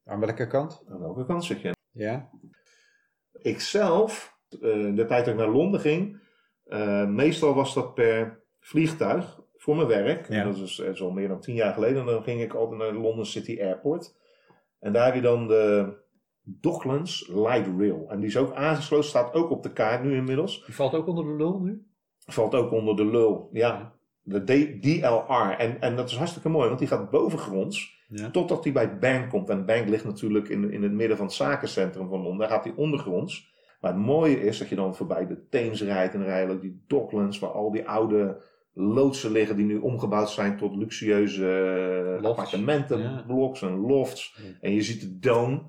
Aan 0.06 0.20
welke 0.20 0.48
kant? 0.48 0.84
aan 0.90 1.00
welke 1.00 1.26
kant 1.26 1.44
zit 1.44 1.62
je? 1.62 1.72
Ja. 1.92 2.30
Ik 3.32 3.60
zelf, 3.62 4.33
uh, 4.62 4.96
de 4.96 5.06
tijd 5.06 5.26
dat 5.26 5.34
ik 5.34 5.40
naar 5.40 5.50
Londen 5.50 5.80
ging, 5.80 6.20
uh, 6.68 7.08
meestal 7.08 7.54
was 7.54 7.74
dat 7.74 7.94
per 7.94 8.44
vliegtuig 8.60 9.42
voor 9.58 9.76
mijn 9.76 9.88
werk. 9.88 10.30
Ja. 10.30 10.44
Dat 10.44 10.58
is, 10.58 10.80
is 10.80 11.02
al 11.02 11.12
meer 11.12 11.28
dan 11.28 11.40
tien 11.40 11.56
jaar 11.56 11.74
geleden. 11.74 12.06
Dan 12.06 12.24
ging 12.24 12.42
ik 12.42 12.54
altijd 12.54 12.80
naar 12.80 12.94
London 12.94 13.26
City 13.26 13.58
Airport. 13.62 14.16
En 14.80 14.94
daar 14.94 15.06
heb 15.06 15.16
je 15.16 15.22
dan 15.22 15.48
de 15.48 15.94
Docklands 16.42 17.28
Light 17.28 17.68
Rail. 17.78 18.06
En 18.10 18.20
die 18.20 18.30
is 18.30 18.38
ook 18.38 18.54
aangesloten, 18.54 19.10
staat 19.10 19.34
ook 19.34 19.50
op 19.50 19.64
de 19.64 19.74
kaart 19.74 20.04
nu 20.04 20.16
inmiddels. 20.16 20.66
Die 20.66 20.76
valt 20.76 20.94
ook 20.94 21.08
onder 21.08 21.26
de 21.26 21.36
lul 21.36 21.60
nu? 21.60 21.86
Valt 22.26 22.56
ook 22.56 22.72
onder 22.72 22.96
de 22.96 23.06
lul. 23.06 23.50
Ja, 23.52 23.94
de 24.22 24.44
D- 24.44 24.82
DLR. 24.84 25.56
En, 25.58 25.82
en 25.82 25.96
dat 25.96 26.10
is 26.10 26.16
hartstikke 26.16 26.50
mooi, 26.50 26.68
want 26.68 26.80
die 26.80 26.88
gaat 26.88 27.10
bovengronds. 27.10 28.02
Ja. 28.08 28.30
Totdat 28.30 28.64
hij 28.64 28.74
bij 28.74 28.98
Bank 28.98 29.30
komt. 29.30 29.50
En 29.50 29.66
Bank 29.66 29.88
ligt 29.90 30.06
natuurlijk 30.06 30.50
in, 30.50 30.72
in 30.72 30.84
het 30.84 30.92
midden 30.92 31.18
van 31.18 31.26
het 31.26 31.36
zakencentrum 31.36 32.10
van 32.10 32.22
Londen. 32.22 32.38
Daar 32.38 32.50
gaat 32.50 32.64
hij 32.64 32.74
ondergronds. 32.76 33.53
Maar 33.84 33.92
het 33.92 34.02
mooie 34.02 34.42
is 34.42 34.58
dat 34.58 34.70
je 34.70 34.76
dan 34.76 34.96
voorbij 34.96 35.28
de 35.28 35.48
Theems 35.50 35.82
rijdt. 35.82 36.14
En 36.14 36.20
dan 36.20 36.30
rijden 36.30 36.56
ook 36.56 36.62
die 36.62 36.84
Docklands, 36.88 37.40
waar 37.40 37.50
al 37.50 37.72
die 37.72 37.88
oude 37.88 38.42
loodsen 38.74 39.32
liggen. 39.32 39.56
Die 39.56 39.66
nu 39.66 39.78
omgebouwd 39.78 40.30
zijn 40.30 40.58
tot 40.58 40.76
luxueuze 40.76 41.46
eh, 42.16 42.22
Lofts. 42.22 42.28
appartementenbloks 42.28 43.62
en 43.62 43.76
lofts. 43.76 44.38
Ja. 44.38 44.50
En 44.62 44.74
je 44.74 44.82
ziet 44.82 45.02
de 45.02 45.20
Dome. 45.20 45.62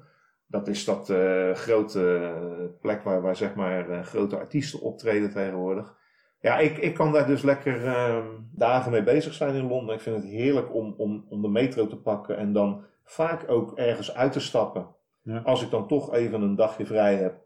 Dat 0.47 0.69
is 0.69 0.85
dat 0.85 1.11
eh, 1.11 1.53
grote 1.53 2.33
plek 2.81 3.03
waar, 3.03 3.23
waar 3.23 3.37
zeg 3.37 3.55
maar 3.55 3.91
eh, 3.91 4.03
grote 4.03 4.39
artiesten 4.39 4.81
optreden 4.81 5.31
tegenwoordig. 5.31 5.95
Ja, 6.41 6.59
ik, 6.59 6.79
ik 6.79 6.95
kan 6.95 7.13
daar 7.13 7.27
dus 7.27 7.43
lekker 7.43 7.87
ehm, 7.87 8.27
dagen 8.53 8.93
mee 8.93 9.03
bezig 9.03 9.35
zijn 9.35 9.55
in 9.55 9.69
Londen. 9.69 9.95
Ik 9.95 10.01
vind 10.01 10.17
het 10.17 10.25
heerlijk 10.25 10.75
om, 10.75 10.95
om, 10.97 11.27
om 11.29 11.43
de 11.43 11.49
metro 11.49 11.87
te 11.87 11.97
pakken 11.97 12.37
en 12.37 12.53
dan 12.53 12.85
vaak 13.05 13.51
ook 13.51 13.79
ergens 13.79 14.15
uit 14.15 14.33
te 14.33 14.41
stappen. 14.41 14.87
Ja. 15.23 15.39
Als 15.39 15.63
ik 15.63 15.71
dan 15.71 15.89
toch 15.89 16.15
even 16.15 16.43
een 16.43 16.57
dagje 16.57 16.87
vrij 16.87 17.15
heb. 17.15 17.43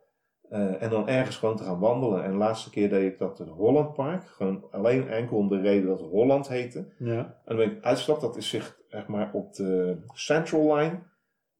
Eh, 0.50 0.82
en 0.82 0.90
dan 0.90 1.08
ergens 1.08 1.36
gewoon 1.36 1.56
te 1.56 1.62
gaan 1.64 1.78
wandelen. 1.78 2.24
En 2.24 2.30
de 2.30 2.36
laatste 2.36 2.70
keer 2.70 2.88
deed 2.88 3.12
ik 3.12 3.18
dat 3.18 3.40
in 3.40 3.48
Holland 3.48 3.94
Park. 3.94 4.26
Gewoon 4.26 4.64
alleen 4.70 5.08
enkel 5.08 5.36
om 5.36 5.48
de 5.48 5.60
reden 5.60 5.86
dat 5.86 6.00
Holland 6.00 6.48
heette. 6.48 6.88
Ja. 6.98 7.18
En 7.18 7.34
dan 7.44 7.56
ben 7.56 7.70
ik 7.70 7.84
uitstap, 7.84 8.20
dat 8.20 8.36
is 8.36 8.48
zich 8.48 8.78
echt 8.88 9.08
maar 9.08 9.30
op 9.32 9.54
de 9.54 9.96
Central 10.12 10.76
Line. 10.76 10.98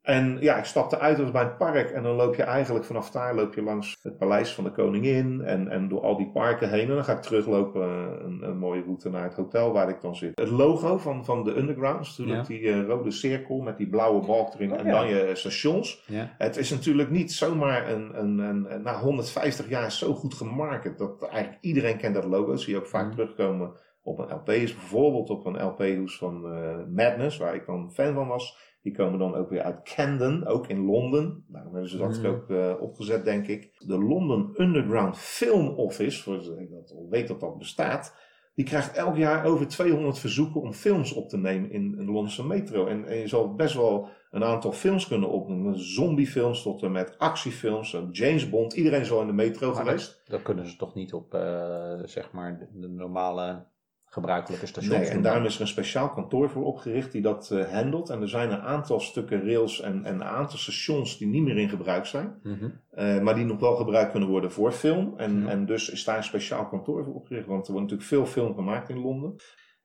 En 0.09 0.37
ja, 0.41 0.57
ik 0.57 0.65
stapte 0.65 0.99
uit, 0.99 1.19
was 1.19 1.31
bij 1.31 1.43
het 1.43 1.59
park. 1.59 1.91
En 1.91 2.03
dan 2.03 2.15
loop 2.17 2.35
je 2.35 2.43
eigenlijk 2.43 2.85
vanaf 2.85 3.11
daar 3.11 3.35
loop 3.35 3.55
je 3.55 3.62
langs 3.62 3.97
het 4.03 4.19
paleis 4.19 4.55
van 4.55 4.65
de 4.65 4.71
koningin. 4.71 5.41
En, 5.41 5.69
en 5.69 5.88
door 5.88 6.00
al 6.00 6.17
die 6.17 6.31
parken 6.31 6.71
heen. 6.71 6.88
En 6.88 6.95
dan 6.95 7.05
ga 7.05 7.12
ik 7.12 7.23
teruglopen 7.23 7.83
eh, 7.83 8.25
een, 8.25 8.43
een 8.43 8.59
mooie 8.59 8.83
route 8.83 9.11
naar 9.11 9.23
het 9.23 9.35
hotel 9.35 9.73
waar 9.73 9.88
ik 9.88 10.00
dan 10.00 10.17
zit. 10.17 10.38
Het 10.41 10.49
logo 10.50 10.99
van, 10.99 11.25
van 11.25 11.45
de 11.45 11.57
Underground 11.57 12.00
is 12.00 12.17
natuurlijk 12.17 12.49
Ja. 12.49 12.55
die 12.55 12.69
eh, 12.71 12.87
rode 12.87 13.11
cirkel 13.11 13.61
met 13.61 13.77
die 13.77 13.88
blauwe 13.88 14.27
balk 14.27 14.55
erin. 14.55 14.73
Oh, 14.73 14.79
en 14.79 14.87
ja. 14.87 14.91
dan 14.93 15.09
je 15.09 15.31
stations. 15.35 16.05
Ja. 16.07 16.35
Het 16.38 16.57
is 16.57 16.71
natuurlijk 16.71 17.11
niet 17.11 17.33
zomaar 17.33 17.91
een, 17.91 18.19
een, 18.19 18.38
een, 18.38 18.83
na 18.83 18.99
150 19.00 19.69
jaar 19.69 19.93
zo 19.93 20.15
goed 20.15 20.35
gemarket. 20.35 20.99
Dat 20.99 21.23
eigenlijk 21.29 21.59
iedereen 21.61 21.97
kent 21.97 22.15
dat 22.15 22.25
logo. 22.25 22.50
Dat 22.50 22.61
zie 22.61 22.73
je 22.75 22.79
ook 22.79 22.87
vaak 22.87 23.07
Mhm. 23.07 23.15
terugkomen 23.15 23.73
op 24.03 24.19
een 24.19 24.35
LP. 24.35 24.49
Is 24.49 24.75
bijvoorbeeld 24.75 25.31
op 25.31 25.47
een 25.47 25.62
LP-hoes 25.65 26.19
van 26.19 26.53
eh, 26.53 26.77
Madness, 26.95 27.38
waar 27.38 27.55
ik 27.55 27.67
dan 27.67 27.91
fan 27.93 28.15
van 28.15 28.29
was. 28.29 28.77
Die 28.88 28.97
komen 28.97 29.18
dan 29.18 29.35
ook 29.35 29.50
weer 29.50 29.62
uit 29.62 29.83
Camden, 29.95 30.47
ook 30.47 30.66
in 30.66 30.85
Londen. 30.85 31.45
Daarom 31.49 31.73
hebben 31.73 31.90
ze 31.90 31.97
dat 31.97 32.18
Mhm. 32.18 32.26
ook 32.26 32.50
eh, 32.50 32.75
opgezet, 32.80 33.25
denk 33.25 33.47
ik. 33.47 33.75
De 33.87 33.99
London 33.99 34.54
Underground 34.57 35.18
Film 35.18 35.68
Office, 35.68 36.23
voor 36.23 36.61
ik 36.61 36.71
dat 36.71 36.92
al 36.97 37.07
weet 37.11 37.28
dat 37.28 37.40
dat 37.40 37.59
bestaat. 37.59 38.16
Die 38.54 38.64
krijgt 38.66 38.97
elk 38.97 39.16
jaar 39.16 39.45
over 39.45 39.68
200 39.68 40.18
verzoeken 40.18 40.61
om 40.61 40.73
films 40.73 41.12
op 41.12 41.28
te 41.28 41.37
nemen 41.38 41.71
in, 41.71 41.99
in 41.99 42.07
de 42.07 42.12
Londense 42.12 42.47
metro. 42.47 42.87
En, 42.87 43.04
en 43.04 43.16
je 43.16 43.28
zal 43.28 43.54
best 43.54 43.75
wel 43.75 44.09
een 44.30 44.45
aantal 44.45 44.73
films 44.73 45.09
kunnen 45.09 45.28
opnemen. 45.28 45.78
Zombiefilms 45.78 46.62
tot 46.62 46.83
en 46.83 46.92
met 46.92 47.18
actiefilms. 47.18 47.97
James 48.11 48.50
Bond. 48.50 48.73
Iedereen 48.73 49.00
is 49.00 49.11
al 49.12 49.21
in 49.21 49.26
de 49.26 49.33
metro 49.33 49.73
Maar 49.73 49.85
geweest. 49.85 50.23
Dat 50.25 50.42
kunnen 50.42 50.66
ze 50.68 50.76
toch 50.76 50.95
niet 50.95 51.12
op, 51.12 51.35
eh, 51.35 51.99
zeg 52.04 52.33
maar, 52.33 52.59
de, 52.59 52.80
de 52.80 52.88
normale 52.88 53.66
gebruikelijke 54.11 54.67
stations 54.67 54.97
Nee, 54.97 55.09
en 55.09 55.23
daarom 55.23 55.45
is 55.45 55.55
er 55.55 55.61
een 55.61 55.67
speciaal 55.67 56.11
kantoor 56.11 56.50
voor 56.50 56.65
opgericht 56.65 57.12
die 57.12 57.23
dat 57.23 57.50
eh, 57.50 57.73
handelt. 57.73 58.11
En 58.11 58.21
er 58.21 58.29
zijn 58.29 58.50
een 58.50 58.61
aantal 58.61 59.00
stukken 59.00 59.45
rails 59.45 59.81
en, 59.81 60.05
en 60.05 60.15
een 60.15 60.25
aantal 60.25 60.59
stations 60.59 61.19
die 61.19 61.29
niet 61.29 61.43
meer 61.43 61.57
in 61.59 61.69
gebruik 61.69 62.07
zijn. 62.07 62.38
Mhm. 62.43 62.69
eh, 62.91 63.21
maar 63.21 63.35
die 63.35 63.45
nog 63.45 63.61
wel 63.61 63.77
gebruikt 63.77 64.11
kunnen 64.11 64.29
worden 64.29 64.53
voor 64.53 64.73
film. 64.73 65.15
En, 65.17 65.43
Ja. 65.43 65.49
en 65.49 65.67
dus 65.67 65.91
is 65.91 66.05
daar 66.05 66.17
een 66.17 66.25
speciaal 66.25 66.67
kantoor 66.69 67.05
voor 67.05 67.15
opgericht. 67.15 67.47
Want 67.47 67.67
er 67.67 67.73
wordt 67.73 67.91
natuurlijk 67.91 68.15
veel 68.15 68.27
film 68.27 68.55
gemaakt 68.55 68.88
in 68.88 68.99
Londen. 69.00 69.37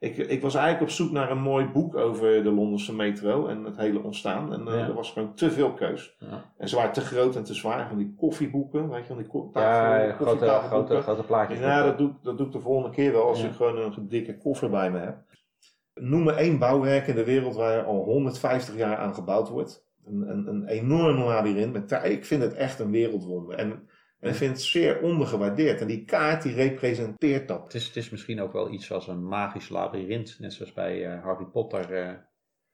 Ik, 0.03 0.17
ik 0.17 0.41
was 0.41 0.55
eigenlijk 0.55 0.83
op 0.83 0.95
zoek 0.95 1.11
naar 1.11 1.31
een 1.31 1.41
mooi 1.41 1.65
boek 1.65 1.95
over 1.95 2.43
de 2.43 2.51
Londense 2.51 2.95
metro 2.95 3.47
en 3.47 3.63
het 3.63 3.77
hele 3.77 4.03
ontstaan. 4.03 4.53
En 4.53 4.67
eh, 4.67 4.73
Ja. 4.73 4.87
er 4.87 4.93
was 4.93 5.11
gewoon 5.11 5.33
te 5.33 5.51
veel 5.51 5.73
keus. 5.73 6.15
Ja, 6.19 6.45
En 6.57 6.69
ze 6.69 6.75
waren 6.75 6.91
te 6.91 7.01
groot 7.01 7.35
en 7.35 7.43
te 7.43 7.53
zwaar. 7.53 7.87
Van 7.87 7.97
die 7.97 8.13
koffieboeken, 8.17 8.89
weet 8.89 9.01
je 9.01 9.07
wel, 9.07 9.17
die 9.17 9.27
ko- 9.27 9.49
ja, 9.53 10.11
grote, 10.15 10.45
grote, 10.67 11.01
grote 11.01 11.23
plaatjes. 11.23 11.59
Ja, 11.59 11.83
dat 11.83 11.97
doe, 11.97 12.09
ik- 12.09 12.15
dat 12.23 12.37
doe 12.37 12.45
ik 12.47 12.53
de 12.53 12.59
volgende 12.59 12.95
keer 12.95 13.11
wel 13.11 13.27
als 13.27 13.43
ik 13.43 13.51
gewoon 13.51 13.77
een 13.77 14.07
dikke 14.07 14.37
koffer 14.37 14.69
bij 14.69 14.91
me 14.91 14.99
heb. 14.99 15.17
Noem 15.93 16.23
me 16.23 16.31
één 16.33 16.59
bouwwerk 16.59 17.07
in 17.07 17.15
de 17.15 17.25
wereld 17.25 17.55
waar 17.55 17.83
al 17.83 18.03
150 18.03 18.75
jaar 18.75 18.97
aan 18.97 19.13
gebouwd 19.13 19.49
wordt. 19.49 19.85
Een, 20.05 20.29
een, 20.29 20.47
een 20.47 20.65
enorm 20.67 21.17
labyrint. 21.23 21.73
Met, 21.73 21.87
ta- 21.87 22.01
ik 22.03 22.25
vind 22.25 22.41
het 22.41 22.53
echt 22.53 22.79
een 22.79 22.91
wereldwonder. 22.91 23.55
En, 23.55 23.87
en 24.23 24.29
ik 24.29 24.35
vind 24.35 24.51
het 24.51 24.61
zeer 24.61 25.01
ondergewaardeerd. 25.01 25.81
En 25.81 25.87
die 25.87 26.05
kaart 26.05 26.43
die 26.43 26.53
representeert 26.53 27.47
dat. 27.47 27.63
Het 27.63 27.73
is, 27.73 27.85
het 27.87 27.95
is 27.95 28.09
misschien 28.09 28.41
ook 28.41 28.53
wel 28.53 28.71
iets 28.71 28.91
als 28.91 29.07
een 29.07 29.27
magisch 29.27 29.69
labyrint, 29.69 30.35
net 30.39 30.53
zoals 30.53 30.73
bij 30.73 31.05
eh, 31.05 31.23
Harry 31.23 31.45
Potter. 31.45 31.93
eh. 31.93 32.13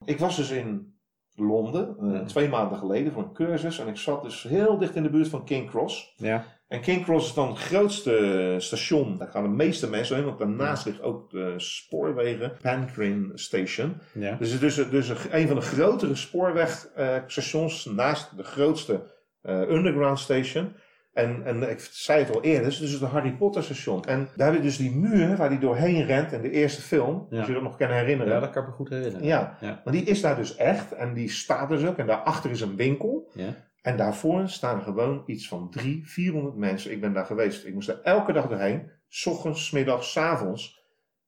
Ik 0.06 0.20
was 0.20 0.36
dus 0.36 0.50
in 0.52 0.98
Londen 1.36 1.96
eh, 2.02 2.14
Ja. 2.14 2.24
twee 2.26 2.50
maanden 2.50 2.78
geleden 2.78 3.12
voor 3.14 3.24
een 3.24 3.34
cursus. 3.34 3.80
En 3.80 3.88
ik 3.88 3.98
zat 3.98 4.24
dus 4.24 4.44
heel 4.44 4.78
dicht 4.78 4.96
in 4.96 5.04
de 5.04 5.10
buurt 5.10 5.28
van 5.28 5.46
King 5.46 5.70
Cross. 5.70 6.14
ja. 6.18 6.46
En 6.68 6.82
King 6.82 7.04
Cross 7.04 7.28
is 7.28 7.34
dan 7.34 7.48
het 7.48 7.58
grootste 7.58 8.56
station. 8.58 9.18
Daar 9.18 9.28
gaan 9.28 9.44
de 9.44 9.50
meeste 9.50 9.90
mensen 9.90 10.16
heen, 10.16 10.26
want 10.26 10.40
daarnaast 10.40 10.86
ligt 10.86 11.02
ook 11.02 11.30
de 11.30 11.54
spoorwegen, 11.58 12.58
Pancrin 12.62 13.32
Station. 13.36 13.98
Ja. 14.14 14.36
Dus 14.36 14.52
het 14.52 14.62
is 14.62 14.76
dus, 14.76 14.90
dus 14.90 15.10
een 15.32 15.48
van 15.48 15.56
de 15.56 15.62
grotere 15.62 16.16
spoorwegstations 16.16 17.86
naast 17.86 18.38
de 18.38 18.44
grootste 18.44 19.02
underground 19.48 20.20
station. 20.20 20.74
En, 21.14 21.46
en 21.46 21.70
ik 21.70 21.80
zei 21.80 22.24
het 22.24 22.36
al 22.36 22.44
eerder, 22.44 22.64
het 22.64 22.74
is 22.74 22.80
dus 22.80 22.92
het 22.92 23.02
Harry 23.10 23.32
Potter 23.32 23.64
station. 23.64 24.06
En 24.06 24.30
daar 24.36 24.48
heb 24.48 24.56
je 24.56 24.62
dus 24.62 24.78
die 24.78 24.92
muur 24.96 25.36
waar 25.38 25.50
hij 25.50 25.60
doorheen 25.60 26.06
rent 26.06 26.32
in 26.32 26.42
de 26.42 26.52
eerste 26.52 26.82
film. 26.82 27.28
Ja. 27.30 27.38
Als 27.38 27.48
je 27.48 27.54
dat 27.54 27.62
nog 27.64 27.78
kan 27.78 27.90
herinneren. 27.90 28.34
ja, 28.34 28.40
dat 28.40 28.50
kan 28.50 28.62
ik 28.64 28.70
me 28.70 28.76
goed 28.76 28.90
herinneren. 28.90 29.26
Ja, 29.28 29.58
Ja. 29.62 29.82
maar 29.84 29.94
die 29.94 30.04
is 30.04 30.22
daar 30.22 30.36
dus 30.36 30.56
echt 30.56 30.92
en 30.92 31.14
die 31.14 31.30
staat 31.30 31.70
dus 31.70 31.86
ook. 31.86 31.98
En 31.98 32.08
daarachter 32.08 32.52
is 32.52 32.62
een 32.62 32.76
winkel. 32.76 33.30
Ja. 33.34 33.56
En 33.82 33.98
daarvoor 33.98 34.48
staan 34.50 34.82
gewoon 34.82 35.24
iets 35.26 35.48
van 35.48 35.70
300, 35.70 36.10
400 36.12 36.56
mensen. 36.56 36.92
Ik 36.92 37.02
ben 37.02 37.14
daar 37.14 37.26
geweest. 37.26 37.66
Ik 37.66 37.74
moest 37.74 37.90
er 37.90 38.00
elke 38.04 38.34
dag 38.34 38.48
doorheen. 38.48 38.92
S 39.08 39.26
ochtends, 39.26 39.66
's 39.66 39.72
middags, 39.72 40.12
's 40.12 40.18
avonds. 40.18 40.78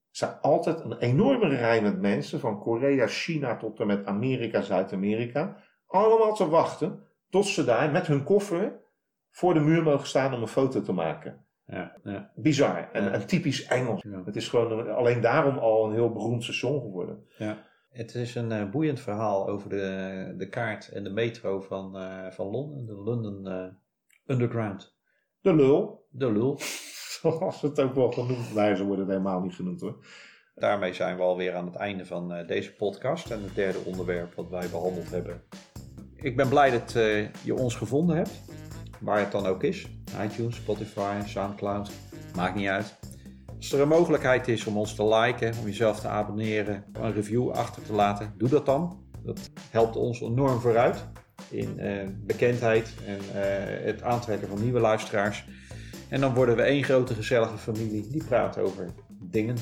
Er 0.09 0.17
staat 0.17 0.41
altijd 0.41 0.79
een 0.83 0.97
enorme 0.97 1.47
rij 1.47 1.81
met 1.81 2.01
mensen. 2.01 2.39
Van 2.39 2.59
Korea, 2.59 3.07
China 3.07 3.57
tot 3.57 3.79
en 3.79 3.87
met 3.87 4.05
Amerika, 4.05 4.61
Zuid-Amerika. 4.61 5.55
Allemaal 5.87 6.35
te 6.35 6.49
wachten 6.49 6.99
tot 7.29 7.45
ze 7.45 7.63
daar 7.65 7.91
met 7.91 8.07
hun 8.07 8.23
koffer 8.23 8.79
voor 9.31 9.53
de 9.53 9.59
muur 9.59 9.83
mogen 9.83 10.07
staan 10.07 10.33
om 10.33 10.41
een 10.41 10.47
foto 10.47 10.81
te 10.81 10.91
maken. 10.91 11.45
Ja. 11.65 11.97
Ja. 12.03 12.31
Bizar. 12.35 12.89
En, 12.91 13.03
Ja. 13.03 13.11
en 13.11 13.25
typisch 13.27 13.65
Engels. 13.65 14.01
Ja. 14.01 14.21
Het 14.25 14.35
is 14.35 14.47
gewoon 14.49 14.79
een- 14.79 14.89
alleen 14.93 15.21
daarom 15.21 15.57
al 15.57 15.85
een 15.85 15.93
heel 15.93 16.11
beroemd 16.11 16.43
station 16.43 16.81
geworden. 16.81 17.25
Het 17.89 18.15
is 18.15 18.35
een 18.35 18.51
eh, 18.51 18.69
boeiend 18.69 18.99
verhaal 18.99 19.47
over 19.49 19.69
de, 19.69 20.33
de 20.37 20.49
kaart 20.49 20.87
en 20.91 21.03
de 21.03 21.09
metro 21.09 21.59
van, 21.61 21.97
eh, 21.97 22.31
van 22.31 22.47
Londen, 22.47 22.85
de 22.85 22.93
London 22.93 23.47
eh, 23.47 23.65
Underground. 24.35 24.95
De 25.41 25.55
lul. 25.55 26.07
De 26.09 26.31
lul. 26.31 26.57
Zoals 27.21 27.61
het 27.61 27.79
ook 27.81 27.93
wel 27.95 28.11
genoemd 28.11 28.53
waren, 28.53 28.77
ze 28.77 28.83
worden 28.85 29.05
het 29.05 29.13
helemaal 29.17 29.41
niet 29.41 29.55
genoemd 29.55 29.81
hoor. 29.81 30.05
Daarmee 30.55 30.93
zijn 30.93 31.15
we 31.17 31.21
alweer 31.21 31.53
aan 31.55 31.65
het 31.65 31.75
einde 31.75 32.05
van 32.05 32.33
eh, 32.33 32.47
deze 32.47 32.73
podcast 32.75 33.31
en 33.31 33.41
het 33.43 33.55
derde 33.55 33.79
onderwerp 33.85 34.33
wat 34.33 34.49
wij 34.49 34.69
behandeld 34.69 35.09
hebben. 35.11 35.41
Ik 36.15 36.35
ben 36.35 36.49
blij 36.49 36.71
dat 36.71 36.95
eh, 36.95 37.33
je 37.43 37.55
ons 37.55 37.75
gevonden 37.75 38.15
hebt, 38.15 38.41
waar 39.01 39.19
het 39.19 39.31
dan 39.31 39.45
ook 39.45 39.63
is. 39.63 39.87
iTunes, 40.23 40.55
Spotify, 40.55 41.21
Soundcloud, 41.25 41.91
maakt 42.35 42.55
niet 42.55 42.67
uit. 42.67 42.99
Als 43.57 43.71
er 43.71 43.79
een 43.79 43.87
mogelijkheid 43.87 44.47
is 44.47 44.65
om 44.65 44.77
ons 44.77 44.95
te 44.95 45.07
liken, 45.15 45.53
om 45.59 45.65
jezelf 45.65 45.99
te 45.99 46.07
abonneren, 46.07 46.83
een 46.93 47.13
review 47.13 47.49
achter 47.49 47.83
te 47.83 47.93
laten, 47.93 48.33
doe 48.37 48.49
dat 48.49 48.65
dan. 48.65 48.99
Dat 49.23 49.49
helpt 49.69 49.95
ons 49.95 50.21
enorm 50.21 50.59
vooruit 50.59 51.05
in 51.49 51.79
eh, 51.79 52.07
bekendheid 52.25 52.93
en 53.05 53.17
eh, 53.17 53.85
het 53.85 54.01
aantrekken 54.01 54.47
van 54.47 54.63
nieuwe 54.63 54.79
luisteraars. 54.79 55.45
En 56.09 56.21
dan 56.21 56.33
worden 56.33 56.55
we 56.55 56.61
één 56.61 56.83
grote 56.83 57.13
gezellige 57.13 57.57
familie 57.57 58.07
die 58.07 58.23
praat 58.23 58.57
over 58.57 58.89
dingen 59.07 59.55